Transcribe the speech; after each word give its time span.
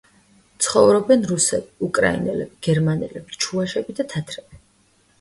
ცხოვრობენ 0.65 1.25
რუსები, 1.33 1.69
უკრაინელები, 1.89 2.59
გერმანელები, 2.71 3.41
ჩუვაშები 3.47 4.01
და 4.03 4.11
თათრები. 4.17 4.65